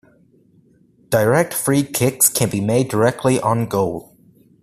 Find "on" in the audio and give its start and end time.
3.39-3.67